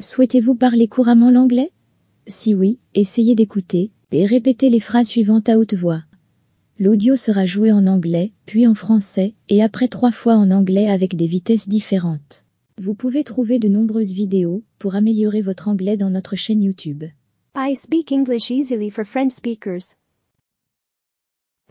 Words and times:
Souhaitez-vous 0.00 0.54
parler 0.54 0.88
couramment 0.88 1.30
l'anglais? 1.30 1.72
Si 2.26 2.54
oui, 2.54 2.78
essayez 2.94 3.34
d'écouter 3.34 3.92
et 4.12 4.24
répétez 4.24 4.70
les 4.70 4.80
phrases 4.80 5.08
suivantes 5.08 5.50
à 5.50 5.58
haute 5.58 5.74
voix. 5.74 6.02
L'audio 6.78 7.16
sera 7.16 7.44
joué 7.44 7.70
en 7.70 7.86
anglais, 7.86 8.32
puis 8.46 8.66
en 8.66 8.74
français, 8.74 9.34
et 9.50 9.62
après 9.62 9.88
trois 9.88 10.10
fois 10.10 10.36
en 10.36 10.50
anglais 10.50 10.88
avec 10.88 11.16
des 11.16 11.26
vitesses 11.26 11.68
différentes. 11.68 12.44
Vous 12.78 12.94
pouvez 12.94 13.24
trouver 13.24 13.58
de 13.58 13.68
nombreuses 13.68 14.12
vidéos 14.12 14.64
pour 14.78 14.94
améliorer 14.94 15.42
votre 15.42 15.68
anglais 15.68 15.98
dans 15.98 16.08
notre 16.08 16.34
chaîne 16.34 16.62
YouTube. 16.62 17.04
I 17.54 17.76
speak 17.76 18.10
English 18.10 18.50
easily 18.50 18.88
for 18.88 19.04
French 19.04 19.32
speakers. 19.32 19.96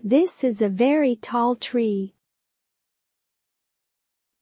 This 0.07 0.43
is 0.43 0.63
a 0.63 0.69
very 0.69 1.17
tall 1.17 1.57
tree. 1.57 2.13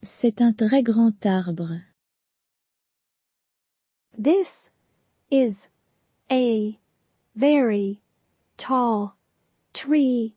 C'est 0.03 0.41
un 0.41 0.51
très 0.51 0.83
grand 0.83 1.25
arbre. 1.25 1.71
This 4.19 4.71
is 5.29 5.69
a 6.31 6.79
very 7.35 8.01
tall 8.57 9.15
tree. 9.73 10.35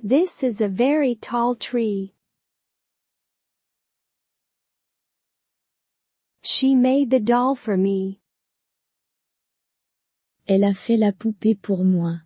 This 0.00 0.44
is 0.44 0.60
a 0.60 0.68
very 0.68 1.16
tall 1.16 1.56
tree. 1.56 2.14
She 6.42 6.76
made 6.76 7.10
the 7.10 7.18
doll 7.18 7.56
for 7.56 7.76
me. 7.76 8.20
Elle 10.46 10.62
a 10.62 10.74
fait 10.74 10.98
la 10.98 11.10
poupée 11.10 11.60
pour 11.60 11.84
moi. 11.84 12.20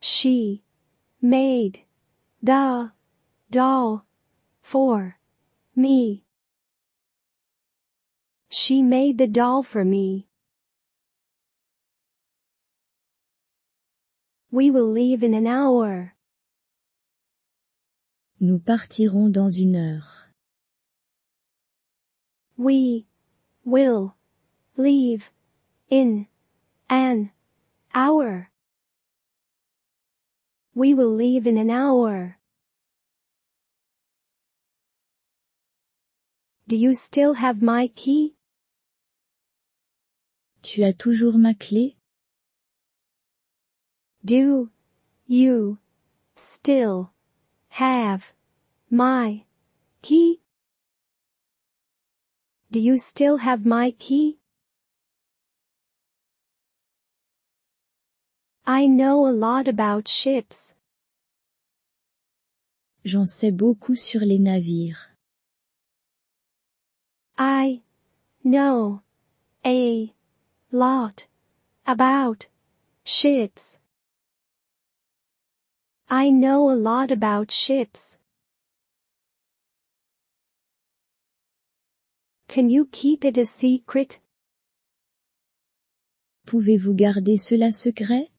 She 0.00 0.62
made 1.20 1.80
the 2.40 2.92
doll 3.50 4.06
for 4.62 5.18
me. 5.74 6.23
She 8.56 8.84
made 8.84 9.18
the 9.18 9.26
doll 9.26 9.64
for 9.64 9.84
me. 9.84 10.28
We 14.52 14.70
will 14.70 14.86
leave 14.86 15.24
in 15.24 15.34
an 15.34 15.48
hour. 15.48 16.14
Nous 18.38 18.60
partirons 18.60 19.32
dans 19.32 19.58
une 19.58 19.74
heure. 19.74 20.30
We 22.56 23.08
will 23.64 24.14
leave 24.76 25.32
in 25.90 26.28
an 26.88 27.32
hour. 27.92 28.52
We 30.76 30.94
will 30.94 31.12
leave 31.12 31.48
in 31.48 31.58
an 31.58 31.70
hour. 31.70 32.38
Do 36.68 36.76
you 36.76 36.94
still 36.94 37.34
have 37.34 37.60
my 37.60 37.88
key? 37.88 38.36
Tu 40.64 40.82
as 40.82 40.94
toujours 40.94 41.36
ma 41.36 41.52
clé? 41.52 41.94
Do 44.24 44.70
you 45.26 45.78
still 46.36 47.12
have 47.68 48.32
my 48.90 49.44
key? 50.00 50.40
Do 52.70 52.80
you 52.80 52.96
still 52.96 53.36
have 53.36 53.66
my 53.66 53.90
key? 53.90 54.38
I 58.66 58.86
know 58.86 59.26
a 59.28 59.32
lot 59.36 59.68
about 59.68 60.08
ships. 60.08 60.74
J'en 63.04 63.26
sais 63.26 63.52
beaucoup 63.52 63.96
sur 63.96 64.20
les 64.20 64.38
navires. 64.38 65.10
I 67.36 67.82
know 68.42 69.02
a 69.62 70.13
lot 70.74 71.28
about 71.86 72.48
ships. 73.04 73.78
I 76.08 76.30
know 76.30 76.68
a 76.68 76.74
lot 76.74 77.12
about 77.12 77.52
ships. 77.52 78.18
Can 82.48 82.68
you 82.70 82.86
keep 82.90 83.24
it 83.24 83.38
a 83.38 83.46
secret? 83.46 84.18
Pouvez-vous 86.46 86.96
garder 86.96 87.38
cela 87.38 87.72
secret 87.72 88.30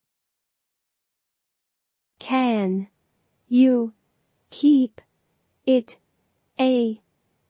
Can 2.18 2.88
you 3.48 3.94
keep 4.50 5.00
it 5.64 5.96
a 6.60 7.00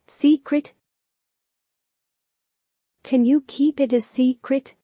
secret? 0.06 0.74
Can 3.06 3.24
you 3.24 3.42
keep 3.42 3.78
it 3.78 3.92
a 3.92 4.00
secret? 4.00 4.74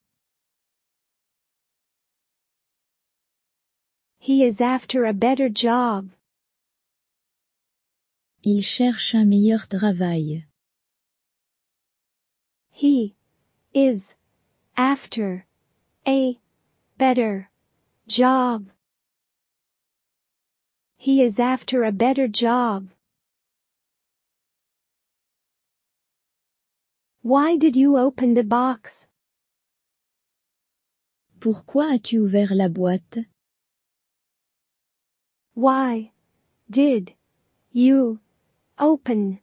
He 4.24 4.44
is 4.44 4.60
after 4.60 5.04
a 5.04 5.12
better 5.12 5.48
job. 5.48 6.10
Il 8.44 8.62
cherche 8.62 9.16
un 9.16 9.28
meilleur 9.28 9.66
travail. 9.68 10.44
He 12.70 13.16
is 13.74 14.14
after 14.76 15.44
a 16.06 16.38
better 16.96 17.50
job. 18.06 18.70
He 20.96 21.20
is 21.20 21.40
after 21.40 21.82
a 21.82 21.90
better 21.90 22.28
job. 22.28 22.90
Why 27.22 27.56
did 27.56 27.74
you 27.74 27.96
open 27.96 28.34
the 28.34 28.44
box? 28.44 29.08
Pourquoi 31.40 31.94
as-tu 31.94 32.24
ouvert 32.24 32.52
la 32.52 32.68
boîte 32.68 33.26
Why 35.54 36.12
did 36.70 37.12
you 37.70 38.20
open 38.78 39.40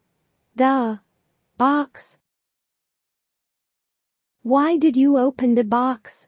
the 0.55 1.01
box? 1.57 2.17
Why 4.41 4.77
did 4.77 4.97
you 4.97 5.19
open 5.19 5.53
the 5.53 5.63
box? 5.63 6.27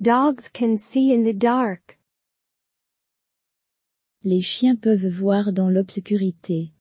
Dogs 0.00 0.48
can 0.48 0.78
see 0.78 1.12
in 1.12 1.22
the 1.22 1.34
dark. 1.34 1.98
Les 4.24 4.40
chiens 4.40 4.80
peuvent 4.80 5.12
voir 5.12 5.52
dans 5.52 5.70
l'obscurité. 5.70 6.72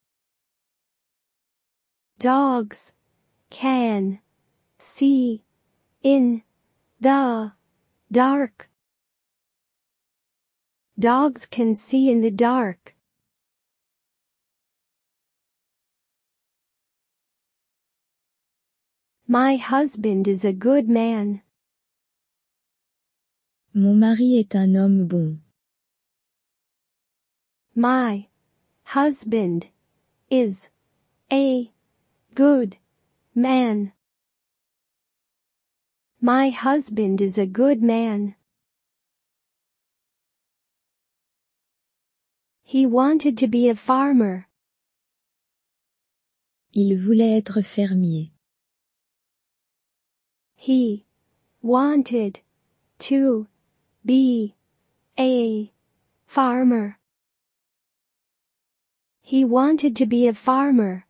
Dogs 2.19 2.93
can 3.49 4.19
see 4.79 5.43
in 6.03 6.43
the 7.01 7.51
dark. 8.11 8.69
Dogs 10.99 11.45
can 11.45 11.75
see 11.75 12.09
in 12.09 12.19
the 12.21 12.29
dark. 12.29 12.95
My 19.27 19.55
husband 19.55 20.27
is 20.27 20.43
a 20.43 20.51
good 20.51 20.89
man. 20.89 21.41
Mon 23.73 23.97
mari 23.97 24.39
est 24.39 24.55
un 24.55 24.75
homme 24.75 25.07
bon. 25.07 25.39
My 27.73 28.27
husband 28.83 29.67
is 30.29 30.69
a 31.31 31.71
good 32.35 32.75
man. 33.33 33.93
My 36.23 36.51
husband 36.51 37.19
is 37.19 37.35
a 37.39 37.47
good 37.47 37.81
man. 37.81 38.35
He 42.61 42.85
wanted 42.85 43.39
to 43.39 43.47
be 43.47 43.67
a 43.67 43.75
farmer. 43.75 44.47
Il 46.73 46.95
voulait 46.95 47.37
être 47.37 47.63
fermier. 47.65 48.29
He 50.53 51.07
wanted 51.63 52.41
to 52.99 53.47
be 54.05 54.55
a 55.17 55.73
farmer. 56.27 56.99
He 59.23 59.43
wanted 59.43 59.95
to 59.95 60.05
be 60.05 60.27
a 60.27 60.35
farmer. 60.35 61.07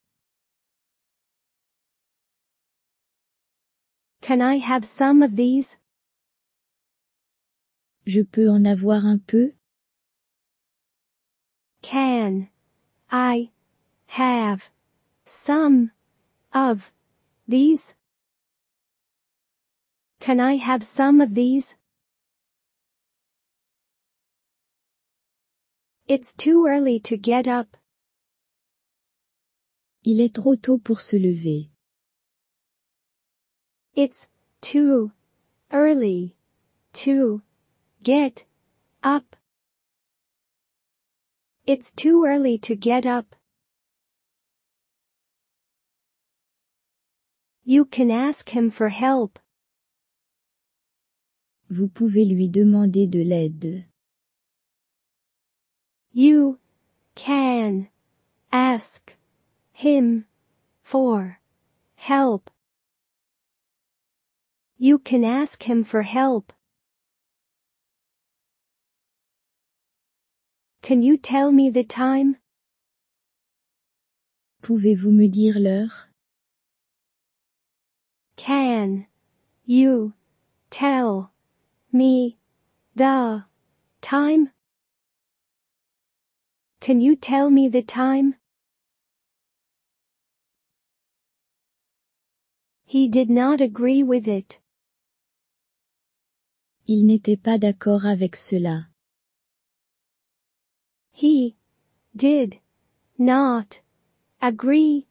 Can 4.31 4.41
I 4.41 4.59
have 4.59 4.85
some 4.85 5.21
of 5.23 5.35
these? 5.35 5.77
Je 8.05 8.23
peux 8.23 8.49
en 8.49 8.63
avoir 8.65 9.03
un 9.05 9.19
peu 9.19 9.51
Can 11.81 12.47
I 13.11 13.51
have 14.05 14.69
some 15.25 15.91
of 16.53 16.93
these? 17.45 17.95
Can 20.21 20.39
I 20.39 20.55
have 20.55 20.81
some 20.81 21.19
of 21.19 21.33
these? 21.33 21.75
It's 26.07 26.33
too 26.33 26.67
early 26.67 27.01
to 27.01 27.17
get 27.17 27.49
up. 27.49 27.75
Il 30.05 30.21
est 30.21 30.33
trop 30.35 30.55
tôt 30.55 30.77
pour 30.77 31.01
se 31.01 31.17
lever. 31.17 31.70
It's 34.03 34.31
too 34.62 35.12
early 35.71 36.36
to 36.94 37.44
get 38.01 38.45
up. 39.03 39.36
It's 41.68 41.94
too 41.94 42.25
early 42.25 42.57
to 42.57 42.75
get 42.75 43.06
up. 43.06 43.36
You 47.63 47.86
can 47.86 48.09
ask 48.09 48.50
him 48.50 48.71
for 48.71 48.89
help. 48.89 49.38
Vous 51.69 51.89
pouvez 51.94 52.25
lui 52.25 52.48
demander 52.50 53.06
de 53.06 53.24
l'aide. 53.24 53.86
You 56.12 56.57
can 57.13 57.89
ask 58.51 59.15
him 59.71 60.25
for 60.81 61.39
help. 61.98 62.50
You 64.83 64.97
can 64.97 65.23
ask 65.23 65.61
him 65.69 65.83
for 65.83 66.01
help. 66.01 66.51
Can 70.81 71.03
you 71.03 71.17
tell 71.17 71.51
me 71.51 71.69
the 71.69 71.83
time? 71.83 72.37
Pouvez-vous 74.63 75.11
me 75.11 75.27
dire 75.27 75.59
l'heure? 75.59 75.91
Can 78.37 79.05
you 79.65 80.15
tell 80.71 81.31
me 81.91 82.39
the 82.95 83.45
time? 84.01 84.49
Can 86.79 86.99
you 87.01 87.15
tell 87.15 87.51
me 87.51 87.69
the 87.69 87.83
time? 87.83 88.33
He 92.83 93.07
did 93.07 93.29
not 93.29 93.61
agree 93.61 94.01
with 94.01 94.27
it. 94.27 94.59
Il 96.93 97.05
n'était 97.05 97.38
pas 97.38 97.57
d'accord 97.57 98.05
avec 98.05 98.35
cela. 98.35 98.89
He 101.13 101.55
did 102.13 102.59
not 103.17 103.79
agree 104.41 105.07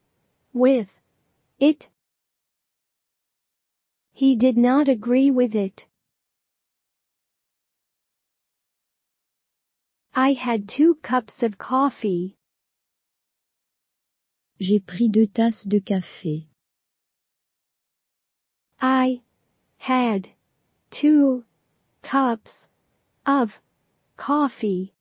with 0.53 0.91
it. 1.59 1.89
He 4.13 4.37
did 4.37 4.59
not 4.59 4.89
agree 4.89 5.31
with 5.31 5.55
it. 5.55 5.89
I 10.15 10.35
had 10.35 10.69
two 10.69 10.97
cups 10.97 11.43
of 11.43 11.57
coffee. 11.57 12.37
J'ai 14.59 14.81
pris 14.81 15.09
deux 15.09 15.27
tasses 15.27 15.65
de 15.67 15.81
café. 15.81 16.47
I 18.83 19.23
had 19.79 20.29
two 20.91 21.47
cups 22.03 22.69
of 23.27 23.61
coffee. 24.17 24.95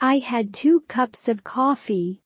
I 0.00 0.18
had 0.18 0.52
two 0.52 0.80
cups 0.88 1.28
of 1.28 1.44
coffee. 1.44 2.22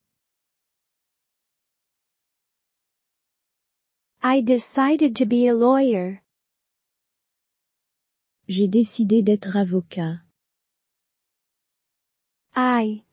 I 4.22 4.40
decided 4.40 5.14
to 5.16 5.26
be 5.26 5.46
a 5.46 5.54
lawyer. 5.54 6.22
J'ai 8.48 8.68
décidé 8.68 9.22
d'être 9.22 9.56
avocat. 9.56 10.22
I 12.54 13.04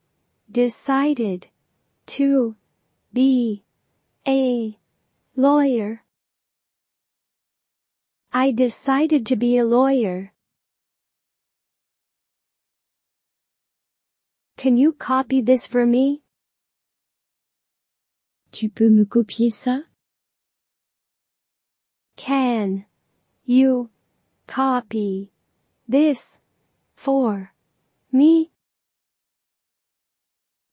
decided 0.50 1.48
to 2.06 2.56
be 3.12 3.64
a 4.26 4.78
lawyer. 5.36 6.04
I 8.36 8.52
decided 8.52 9.28
to 9.28 9.36
be 9.36 9.60
a 9.60 9.64
lawyer. 9.64 10.34
Can 14.58 14.76
you 14.76 14.94
copy 14.94 15.40
this 15.40 15.68
for 15.68 15.86
me? 15.86 16.24
Tu 18.52 18.70
peux 18.70 18.90
me 18.90 19.06
copier 19.06 19.52
ça? 19.52 19.84
Can 22.18 22.86
you 23.46 23.92
copy 24.48 25.32
this 25.88 26.42
for 26.96 27.52
me? 28.12 28.52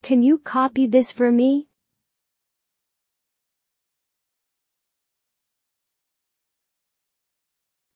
Can 0.02 0.22
you 0.22 0.38
copy 0.38 0.86
this 0.86 1.12
for 1.12 1.30
me? 1.30 1.69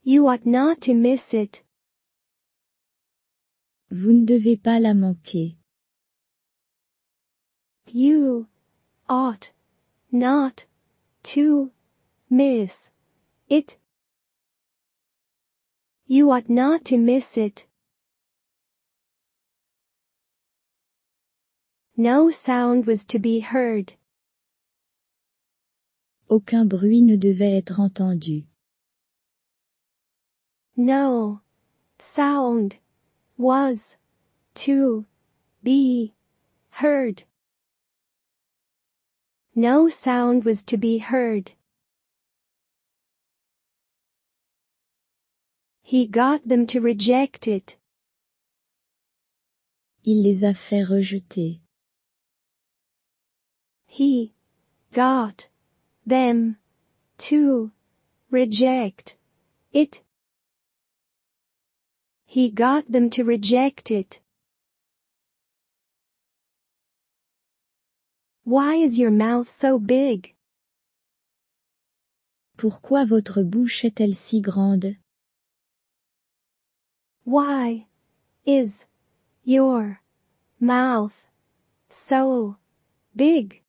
You 0.06 0.29
ought 0.29 0.45
not 0.45 0.83
to 0.83 0.93
miss 0.95 1.33
it. 1.33 1.62
Vous 3.91 4.12
ne 4.12 4.27
devez 4.27 4.62
pas 4.62 4.79
la 4.79 4.93
manquer. 4.93 5.56
You 7.91 8.47
ought 9.09 9.53
not 10.12 10.67
to 11.23 11.71
miss 12.29 12.93
it. 13.49 13.79
You 16.06 16.31
ought 16.33 16.51
not 16.51 16.85
to 16.85 16.99
miss 16.99 17.39
it. 17.39 17.67
No 21.97 22.29
sound 22.29 22.85
was 22.85 23.06
to 23.06 23.19
be 23.19 23.41
heard. 23.41 23.95
Aucun 26.29 26.69
bruit 26.69 27.01
ne 27.01 27.17
devait 27.17 27.56
être 27.56 27.81
entendu. 27.81 28.45
No 30.76 31.41
sound 31.99 32.76
was 33.37 33.99
to 34.55 35.06
be 35.62 36.15
heard. 36.71 37.23
No 39.55 39.88
sound 39.88 40.44
was 40.44 40.65
to 40.65 40.76
be 40.76 40.99
heard. 40.99 41.53
He 45.81 46.06
got 46.09 46.49
them 46.49 46.67
to 46.69 46.81
reject 46.81 47.47
it. 47.47 47.77
Il 50.03 50.23
les 50.25 50.43
a 50.43 50.55
fait 50.55 50.88
rejeter. 50.88 51.61
He 53.87 54.34
got 54.93 55.46
them 56.05 56.56
to 57.19 57.70
reject 58.29 59.17
it. 59.72 60.03
He 62.34 62.50
got 62.50 62.91
them 62.91 63.10
to 63.10 63.22
reject 63.22 63.93
it. 63.93 64.19
Why 68.43 68.74
is 68.74 68.98
your 68.98 69.12
mouth 69.12 69.48
so 69.48 69.79
big? 69.79 70.34
Pourquoi 72.56 73.05
votre 73.05 73.44
bouche 73.44 73.84
est-elle 73.84 74.14
si 74.14 74.41
grande? 74.41 74.96
Why 77.22 77.86
is 78.44 78.86
your 79.44 80.00
mouth 80.58 81.29
so 81.88 82.56
big? 83.14 83.62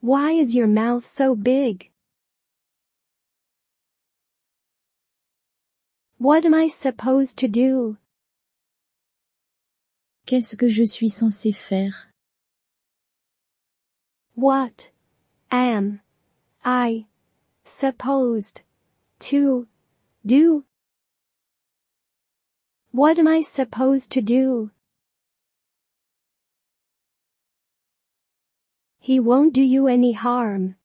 Why 0.00 0.32
is 0.32 0.54
your 0.54 0.66
mouth 0.66 1.06
so 1.06 1.34
big? 1.34 1.91
What 6.22 6.44
am 6.44 6.54
I 6.54 6.68
supposed 6.68 7.36
to 7.38 7.48
do? 7.48 7.98
Qu'est-ce 10.24 10.54
que 10.54 10.68
je 10.68 10.84
suis 10.84 11.08
censé 11.10 11.52
faire? 11.52 12.12
What 14.36 14.92
am 15.50 16.00
I 16.64 17.06
supposed 17.64 18.60
to 19.30 19.66
do? 20.24 20.64
What 22.92 23.18
am 23.18 23.26
I 23.26 23.40
supposed 23.40 24.12
to 24.12 24.22
do? 24.22 24.70
He 29.00 29.18
won't 29.18 29.54
do 29.54 29.62
you 29.64 29.88
any 29.88 30.12
harm. 30.12 30.76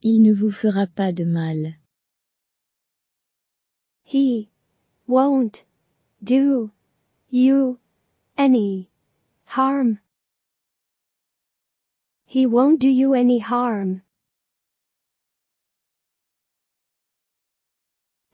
Il 0.00 0.22
ne 0.22 0.32
vous 0.32 0.52
fera 0.52 0.86
pas 0.86 1.12
de 1.12 1.26
mal. 1.26 1.79
He 4.10 4.50
won't 5.06 5.62
do 6.20 6.72
you 7.28 7.78
any 8.36 8.90
harm. 9.44 10.00
He 12.26 12.44
won't 12.44 12.80
do 12.80 12.88
you 12.88 13.14
any 13.14 13.38
harm. 13.38 14.02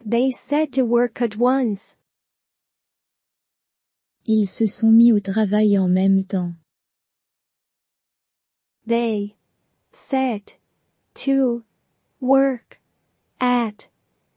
They 0.03 0.31
set 0.31 0.73
to 0.73 0.87
work 0.87 1.21
at 1.21 1.37
once. 1.37 1.99
Ils 4.25 4.49
se 4.49 4.65
sont 4.65 4.95
mis 4.95 5.13
au 5.13 5.21
travail 5.21 5.77
en 5.77 5.91
même 5.93 6.27
temps. 6.27 6.55
They 8.87 9.37
set 9.93 10.57
to 11.17 11.65
work 12.19 12.81
at 13.39 13.89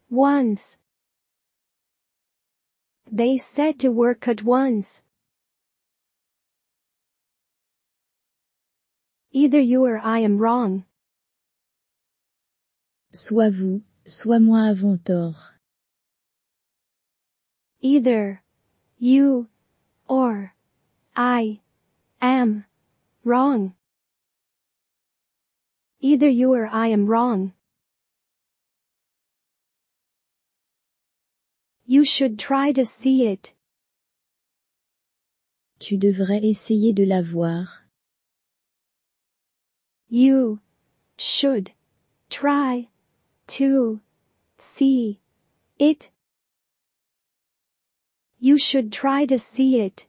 once. 0.09 0.78
They 3.11 3.39
set 3.39 3.79
to 3.79 3.89
work 3.91 4.27
at 4.27 4.43
once. 4.43 5.01
Either 9.31 9.59
you 9.59 9.85
or 9.85 9.97
I 9.97 10.19
am 10.19 10.37
wrong. 10.37 10.85
Soit 13.11 13.51
vous, 13.51 13.81
soit 14.05 14.39
moi 14.39 14.69
avons 14.69 14.99
tort. 15.03 15.35
Either 17.81 18.43
you 18.97 19.47
or 20.07 20.53
I 21.15 21.61
am 22.21 22.65
wrong. 23.23 23.73
Either 25.99 26.29
you 26.29 26.53
or 26.53 26.67
I 26.67 26.87
am 26.87 27.07
wrong. 27.07 27.53
You 31.91 32.05
should 32.05 32.37
try 32.37 32.71
to 32.73 32.85
see 32.85 33.25
it. 33.25 33.55
Tu 35.79 35.97
devrais 35.97 36.43
essayer 36.43 36.93
de 36.93 37.03
la 37.03 37.23
voir. 37.23 37.89
You 40.07 40.59
should 41.17 41.71
try 42.29 42.89
to 43.57 44.01
see 44.59 45.19
it. 45.79 46.11
You 48.39 48.59
should 48.59 48.91
try 48.91 49.25
to 49.25 49.39
see 49.39 49.79
it. 49.79 50.05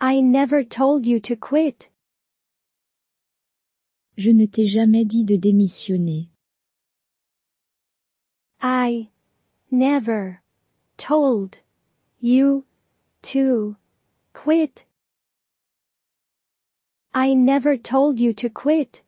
I 0.00 0.20
never 0.20 0.64
told 0.64 1.06
you 1.06 1.20
to 1.20 1.36
quit. 1.36 1.88
Je 4.16 4.32
ne 4.32 4.46
t'ai 4.46 4.66
jamais 4.66 5.04
dit 5.04 5.24
de 5.24 5.36
démissionner. 5.36 6.33
I 8.66 9.10
never 9.70 10.40
told 10.96 11.58
you 12.18 12.64
to 13.24 13.76
quit. 14.32 14.86
I 17.12 17.34
never 17.34 17.76
told 17.76 18.18
you 18.18 18.32
to 18.32 18.48
quit. 18.48 19.02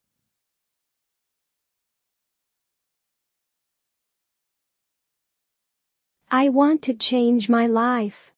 I 6.31 6.51
want 6.51 6.83
to 6.83 6.93
change 6.93 7.49
my 7.49 7.67
life. 7.67 8.35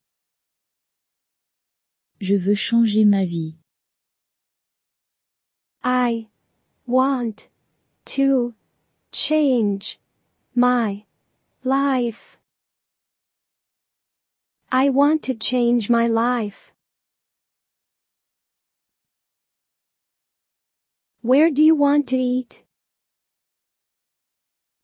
Je 2.20 2.37
veux 2.37 2.54
changer 2.54 3.04
ma 3.04 3.25
vie. 3.25 3.56
I 5.82 6.28
want 6.87 7.48
to 8.04 8.54
change 9.10 9.98
my 10.54 11.06
life. 11.68 12.38
I 14.72 14.88
want 14.88 15.22
to 15.25 15.34
change 15.34 15.90
my 15.90 16.06
life. 16.06 16.72
Where 21.20 21.50
do 21.50 21.62
you 21.62 21.75
want 21.75 22.08
to 22.08 22.16
eat? 22.16 22.64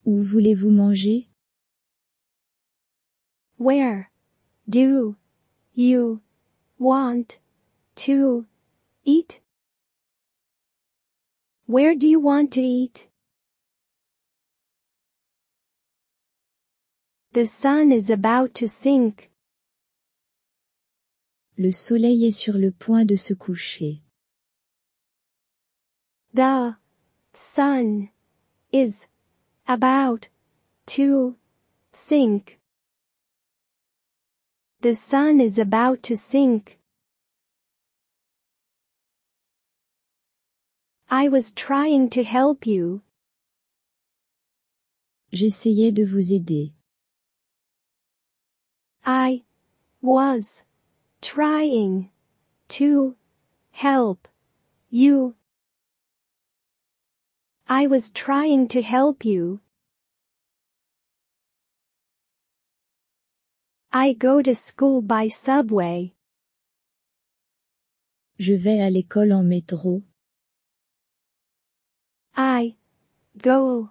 Où 0.07 0.23
voulez-vous 0.23 0.71
manger? 0.71 1.26
Where 3.57 4.11
do 4.69 5.17
you 5.73 6.21
want 6.79 7.38
to 8.05 8.47
eat? 9.05 9.41
Where 11.67 11.95
do 11.97 12.07
you 12.07 12.21
want 12.21 12.53
to 12.53 12.61
eat? 12.61 13.09
The 17.35 17.47
sun 17.47 17.91
is 17.91 18.11
about 18.11 18.55
to 18.55 18.69
sink. 18.69 19.29
Le 21.59 21.73
soleil 21.73 22.26
est 22.26 22.31
sur 22.31 22.55
le 22.57 22.71
point 22.71 23.05
de 23.05 23.17
se 23.17 23.35
coucher. 23.35 24.03
The 26.33 26.76
sun 27.33 28.11
is 28.71 29.09
about 29.67 30.29
to 30.87 31.35
sink. 31.93 32.61
The 34.83 34.95
sun 34.95 35.41
is 35.41 35.59
about 35.59 36.05
to 36.05 36.14
sink. 36.14 36.79
I 41.11 41.29
was 41.29 41.53
trying 41.53 42.11
to 42.11 42.23
help 42.23 42.64
you. 42.64 43.03
J'essayais 45.33 45.93
de 45.93 46.05
vous 46.05 46.31
aider. 46.31 46.75
I 49.07 49.43
was 50.01 50.65
trying 51.21 52.11
to 52.69 53.17
help 53.71 54.29
you. 54.89 55.35
I 57.69 57.87
was 57.87 58.11
trying 58.11 58.69
to 58.69 58.81
help 58.81 59.25
you. 59.27 59.61
I 63.93 64.15
go 64.15 64.41
to 64.41 64.55
school 64.55 65.03
by 65.03 65.29
subway. 65.29 66.15
Je 68.39 68.55
vais 68.57 68.81
à 68.81 68.91
l'école 68.91 69.33
en 69.33 69.45
métro. 69.45 70.03
I 72.37 72.77
go 73.37 73.91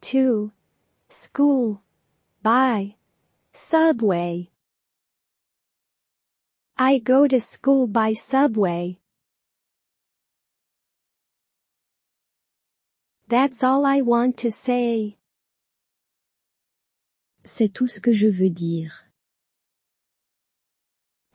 to 0.00 0.52
school 1.10 1.82
by 2.42 2.95
subway. 3.56 4.50
I 6.76 6.98
go 6.98 7.26
to 7.26 7.40
school 7.40 7.86
by 7.86 8.12
subway. 8.12 8.98
That's 13.28 13.62
all 13.62 13.86
I 13.86 14.02
want 14.02 14.36
to 14.38 14.50
say. 14.50 15.16
C'est 17.44 17.72
tout 17.72 17.88
ce 17.88 18.00
que 18.00 18.12
je 18.12 18.28
veux 18.28 18.50
dire. 18.50 18.92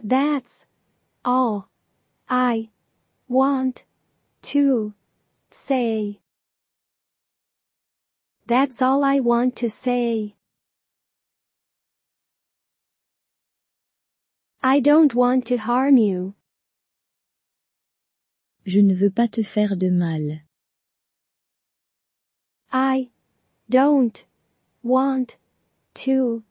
That's 0.03 0.67
all 1.25 1.69
I 2.29 2.69
want 3.27 3.85
to 4.53 4.93
say. 5.49 6.19
That's 8.45 8.81
all 8.81 9.03
I 9.03 9.19
want 9.19 9.55
to 9.57 9.69
say. 9.69 10.35
I 14.63 14.79
don't 14.79 15.15
want 15.15 15.47
to 15.47 15.57
harm 15.57 15.97
you. 15.97 16.35
Je 18.63 18.79
ne 18.79 18.93
veux 18.93 19.09
pas 19.09 19.27
te 19.27 19.41
faire 19.41 19.75
de 19.75 19.89
mal. 19.89 20.41
I 22.71 23.09
don't 23.67 24.23
want 24.83 25.37
to 26.05 26.43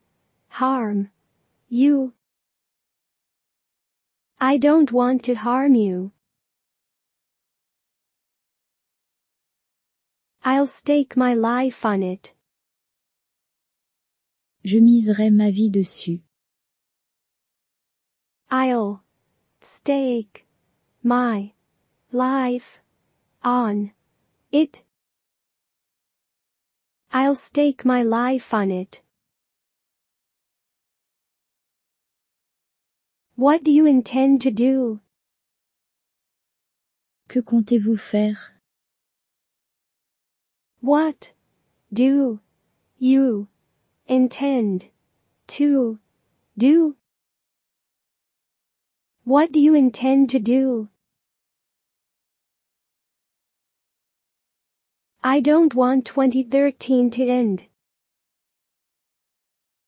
harm 0.49 1.11
you. 1.69 2.13
I 4.41 4.59
don't 4.59 4.91
want 4.91 5.23
to 5.27 5.35
harm 5.35 5.77
you. 5.77 6.11
I'll 10.43 10.67
stake 10.67 11.17
my 11.17 11.35
life 11.35 11.85
on 11.85 12.03
it. 12.03 12.35
Je 14.65 14.81
miserai 14.81 15.31
ma 15.31 15.51
vie 15.51 15.71
dessus. 15.71 16.23
I'll 18.53 19.05
stake 19.63 20.45
my 21.05 21.53
life 22.11 22.81
on 23.43 23.93
it. 24.51 24.83
I'll 27.13 27.37
stake 27.37 27.85
my 27.85 28.03
life 28.03 28.53
on 28.53 28.73
it. 28.73 29.03
What 33.37 33.63
do 33.63 33.71
you 33.71 33.87
intend 33.87 34.43
to 34.43 34.51
do? 34.51 35.01
Que 37.29 37.43
comptez-vous 37.43 38.01
faire? 38.01 38.61
What 40.81 41.33
do 41.93 42.41
you 42.99 43.49
intend 44.09 44.91
to 45.47 46.01
do? 46.59 46.97
What 49.31 49.53
do 49.53 49.61
you 49.61 49.75
intend 49.77 50.29
to 50.31 50.41
do? 50.41 50.89
I 55.23 55.39
don't 55.39 55.73
want 55.73 56.05
2013 56.05 57.11
to 57.11 57.29
end. 57.29 57.63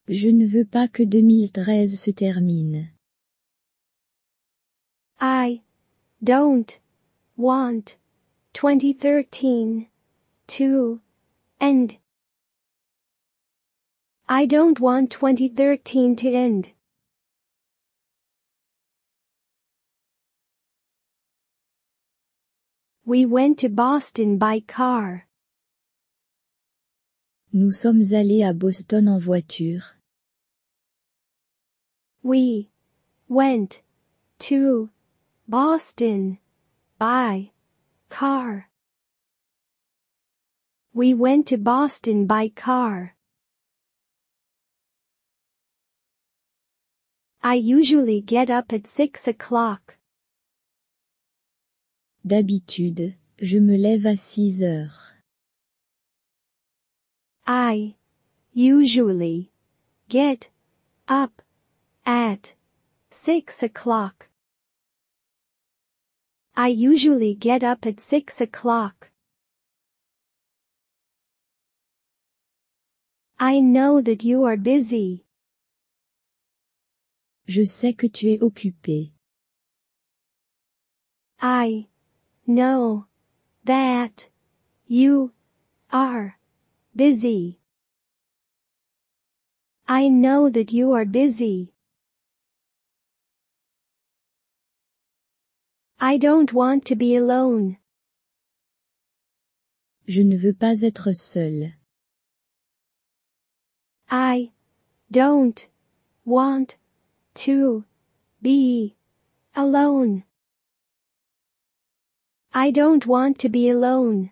Je 0.09 0.29
ne 0.29 0.47
veux 0.47 0.65
pas 0.65 0.87
que 0.87 1.05
2013 1.05 1.99
se 1.99 2.13
termine. 2.13 2.93
I 5.21 5.63
don't 6.23 6.79
want 7.37 7.97
2013 8.53 9.89
to 10.47 11.01
end. 11.61 11.97
I 14.29 14.47
don't 14.47 14.79
want 14.79 15.11
2013 15.11 16.15
to 16.15 16.29
end. 16.33 16.69
We 23.05 23.27
went 23.27 23.59
to 23.59 23.69
Boston 23.69 24.39
by 24.39 24.61
car. 24.61 25.27
Nous 27.53 27.73
sommes 27.73 28.13
allés 28.13 28.45
à 28.45 28.57
Boston 28.57 29.09
en 29.09 29.19
voiture. 29.19 29.83
We 32.23 32.71
went 33.29 33.83
to 34.39 34.91
Boston 35.49 36.39
by 36.99 37.51
car. 38.09 38.69
We 40.95 41.13
went 41.13 41.49
to 41.49 41.59
Boston 41.59 42.27
by 42.27 42.51
car. 42.51 43.17
I 47.43 47.55
usually 47.55 48.21
get 48.21 48.49
up 48.49 48.73
at 48.73 48.87
six 48.87 49.27
o'clock. 49.27 49.99
D'habitude, 52.25 53.15
je 53.41 53.59
me 53.59 53.77
lève 53.77 54.07
à 54.07 54.17
6 54.17 54.63
heures. 54.63 55.13
I 57.47 57.97
usually 58.55 59.51
get 60.09 60.51
up 61.09 61.43
at 62.07 62.55
six 63.11 63.63
o'clock. 63.63 64.29
I 66.55 66.69
usually 66.69 67.35
get 67.35 67.65
up 67.65 67.87
at 67.87 67.99
six 67.99 68.41
o'clock. 68.41 69.11
I 73.41 73.59
know 73.61 74.01
that 74.01 74.23
you 74.23 74.45
are 74.45 74.57
busy. 74.57 75.25
Je 77.49 77.65
sais 77.65 77.95
que 77.95 78.07
tu 78.09 78.29
es 78.29 78.39
occupé. 78.41 79.13
I 81.41 81.89
know 82.47 83.07
that 83.65 84.29
you 84.87 85.33
are 85.93 86.39
busy. 86.95 87.61
I 89.89 90.09
know 90.09 90.49
that 90.51 90.73
you 90.73 90.93
are 90.93 91.05
busy. 91.05 91.73
I 96.01 96.17
don't 96.19 96.53
want 96.53 96.85
to 96.87 96.97
be 96.97 97.15
alone. 97.15 97.79
Je 100.09 100.23
ne 100.23 100.37
veux 100.37 100.53
pas 100.53 100.83
être 100.83 101.15
seul. 101.15 101.75
I 104.11 104.51
don't 105.11 105.69
want 106.25 106.77
to 107.35 107.85
be 108.43 108.97
alone. 109.55 110.25
I 112.55 112.71
don't 112.71 113.07
want 113.07 113.39
to 113.41 113.49
be 113.49 113.71
alone. 113.71 114.31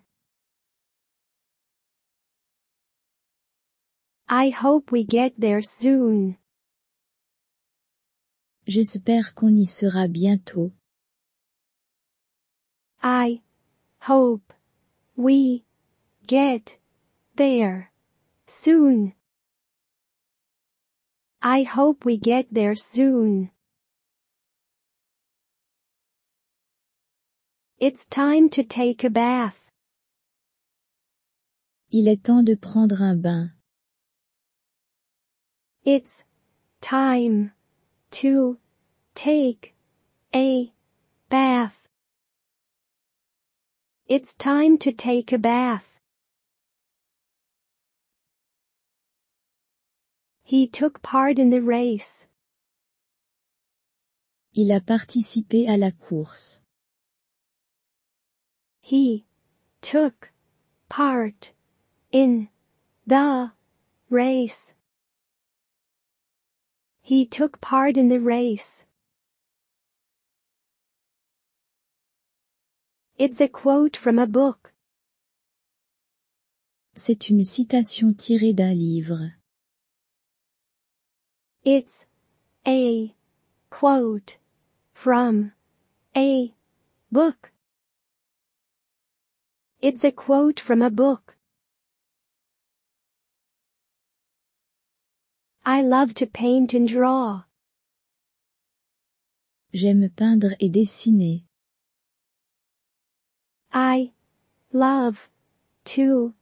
I 4.29 4.49
hope 4.49 4.91
we 4.91 5.03
get 5.03 5.33
there 5.39 5.63
soon. 5.63 6.37
J'espère 8.67 9.33
qu'on 9.33 9.57
y 9.57 9.65
sera 9.65 10.07
bientôt. 10.07 10.71
I 13.01 13.41
hope 14.01 14.53
we 15.15 15.65
get 16.27 16.77
there 17.35 17.91
soon. 18.47 19.15
I 21.41 21.63
hope 21.63 22.05
we 22.05 22.17
get 22.17 22.53
there 22.53 22.75
soon. 22.75 23.49
It's 27.83 28.05
time 28.05 28.47
to 28.49 28.61
take 28.61 29.03
a 29.03 29.09
bath. 29.09 29.57
Il 31.91 32.07
est 32.07 32.21
temps 32.21 32.45
de 32.45 32.53
prendre 32.53 33.01
un 33.01 33.19
bain. 33.19 33.53
It's 35.83 36.25
time 36.79 37.53
to 38.11 38.59
take 39.15 39.73
a 40.31 40.69
bath. 41.27 41.87
It's 44.07 44.35
time 44.35 44.77
to 44.77 44.91
take 44.91 45.31
a 45.31 45.39
bath. 45.39 45.99
He 50.43 50.67
took 50.67 51.01
part 51.01 51.39
in 51.39 51.49
the 51.49 51.63
race. 51.63 52.27
Il 54.53 54.71
a 54.71 54.81
participé 54.81 55.67
à 55.67 55.79
la 55.79 55.89
course. 55.89 56.60
He 58.91 59.23
took 59.79 60.33
part 60.89 61.53
in 62.11 62.49
the 63.07 63.53
race. 64.09 64.73
He 67.01 67.25
took 67.25 67.61
part 67.61 67.95
in 67.95 68.09
the 68.09 68.19
race. 68.19 68.85
It's 73.17 73.39
a 73.39 73.47
quote 73.47 73.95
from 73.95 74.19
a 74.19 74.27
book. 74.27 74.73
C'est 76.93 77.29
une 77.29 77.45
citation 77.45 78.13
tirée 78.13 78.53
d'un 78.53 78.75
livre. 78.75 79.35
It's 81.63 82.07
a 82.67 83.15
quote 83.69 84.35
from 84.93 85.53
a 86.13 86.53
book. 87.09 87.50
It's 89.81 90.03
a 90.03 90.11
quote 90.11 90.59
from 90.59 90.83
a 90.83 90.91
book. 90.91 91.35
I 95.65 95.81
love 95.81 96.13
to 96.15 96.27
paint 96.27 96.75
and 96.75 96.87
draw. 96.87 97.45
J'aime 99.73 100.09
peindre 100.09 100.55
et 100.61 100.71
dessiner. 100.71 101.43
I 103.73 104.11
love 104.71 105.29
to 105.85 106.35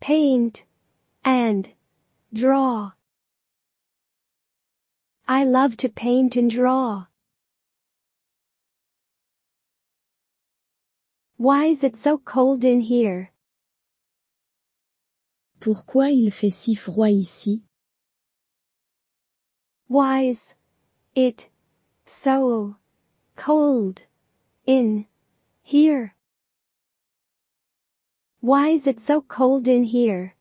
paint 0.00 0.64
and 1.24 1.68
draw. 2.32 2.92
I 5.28 5.44
love 5.44 5.76
to 5.76 5.88
paint 5.88 6.34
and 6.34 6.50
draw. 6.50 7.06
Why 11.40 11.68
is 11.72 11.82
it 11.82 11.96
so 11.96 12.18
cold 12.18 12.66
in 12.66 12.80
here? 12.80 13.32
Pourquoi 15.58 16.10
il 16.10 16.30
fait 16.30 16.52
si 16.52 16.74
froid 16.74 17.14
ici? 17.14 17.62
Why 19.86 20.24
is 20.24 20.54
it 21.14 21.48
so 22.04 22.76
cold 23.36 24.02
in 24.66 25.06
here? 25.62 26.14
Why 28.40 28.68
is 28.68 28.86
it 28.86 29.00
so 29.00 29.22
cold 29.22 29.66
in 29.66 29.84
here? 29.84 30.34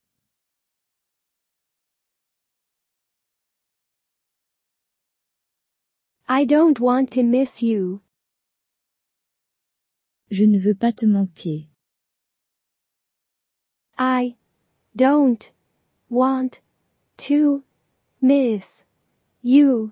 I 6.28 6.44
don't 6.44 6.78
want 6.78 7.10
to 7.12 7.24
miss 7.24 7.64
you. 7.64 8.02
Je 10.32 10.46
ne 10.46 10.60
veux 10.60 10.76
pas 10.76 10.92
te 10.92 11.06
manquer. 11.06 11.68
I 13.98 14.36
don't 14.96 15.52
want 16.10 16.62
to 17.18 17.64
miss 18.22 18.86
you. 19.44 19.92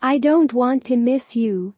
I 0.00 0.18
don't 0.18 0.52
want 0.52 0.80
to 0.84 0.96
miss 0.96 1.34
you. 1.34 1.74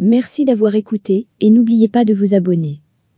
Merci 0.00 0.44
d'avoir 0.44 0.74
écouté 0.74 1.28
et 1.40 1.50
n'oubliez 1.50 1.88
pas 1.88 2.04
de 2.04 2.12
vous 2.12 2.34
abonner. 2.34 2.83